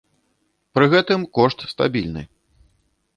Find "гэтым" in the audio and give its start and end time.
0.93-1.27